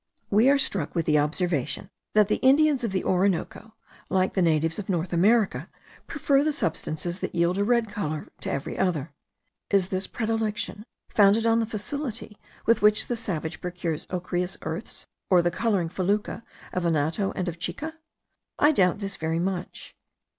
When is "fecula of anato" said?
15.87-17.31